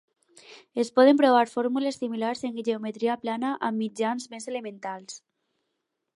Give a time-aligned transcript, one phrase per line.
[0.83, 5.23] Es poden provar fórmules similars en geometria plana amb mitjans més elementals.